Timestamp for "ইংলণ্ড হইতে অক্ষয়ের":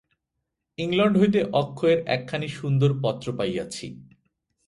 0.77-1.99